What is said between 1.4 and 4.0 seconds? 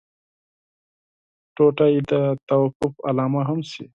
رسۍ د توقف علامه هم شي.